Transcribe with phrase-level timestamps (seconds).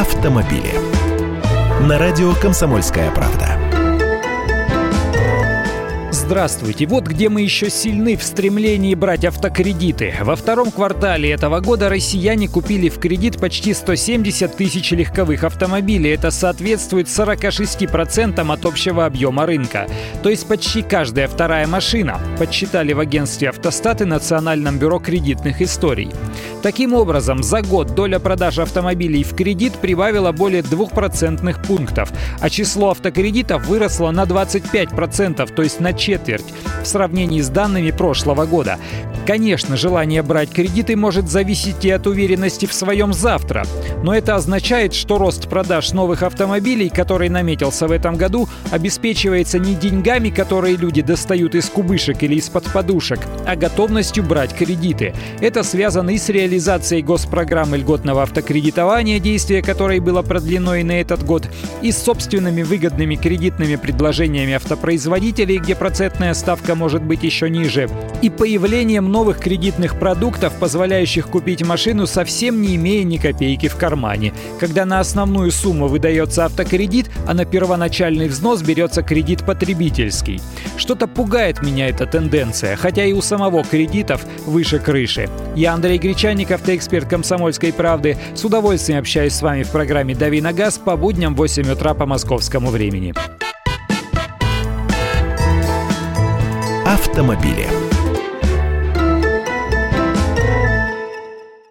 [0.00, 0.72] автомобили.
[1.86, 3.58] На радио «Комсомольская правда».
[6.10, 6.86] Здравствуйте.
[6.86, 10.14] Вот где мы еще сильны в стремлении брать автокредиты.
[10.20, 16.10] Во втором квартале этого года россияне купили в кредит почти 170 тысяч легковых автомобилей.
[16.10, 19.88] Это соответствует 46% от общего объема рынка.
[20.22, 26.12] То есть почти каждая вторая машина, подсчитали в агентстве «Автостат» и Национальном бюро кредитных историй.
[26.62, 32.90] Таким образом, за год доля продаж автомобилей в кредит прибавила более 2% пунктов, а число
[32.90, 36.44] автокредитов выросло на 25%, то есть на четверть
[36.82, 38.78] в сравнении с данными прошлого года.
[39.26, 43.64] Конечно, желание брать кредиты может зависеть и от уверенности в своем завтра,
[44.02, 49.74] но это означает, что рост продаж новых автомобилей, который наметился в этом году, обеспечивается не
[49.74, 55.14] деньгами, которые люди достают из кубышек или из-под подушек, а готовностью брать кредиты.
[55.40, 56.49] Это связано и с реализацией
[57.02, 61.48] госпрограммы льготного автокредитования, действие которой было продлено и на этот год,
[61.82, 67.88] и с собственными выгодными кредитными предложениями автопроизводителей, где процентная ставка может быть еще ниже,
[68.22, 74.32] и появлением новых кредитных продуктов, позволяющих купить машину, совсем не имея ни копейки в кармане.
[74.58, 80.40] Когда на основную сумму выдается автокредит, а на первоначальный взнос берется кредит потребительский.
[80.76, 85.28] Что-то пугает меня эта тенденция, хотя и у самого кредитов выше крыши.
[85.54, 88.16] Я Андрей Гречанников, ты эксперт «Комсомольской правды».
[88.34, 91.94] С удовольствием общаюсь с вами в программе «Дави на газ» по будням в 8 утра
[91.94, 93.14] по московскому времени.
[96.86, 97.89] Автомобили.